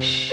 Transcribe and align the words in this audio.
Shh. 0.00 0.27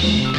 Thank 0.00 0.38